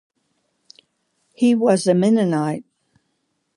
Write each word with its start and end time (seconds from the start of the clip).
He 1.31 1.53
was 1.53 1.85
a 1.85 1.93
Mennonite. 1.93 2.65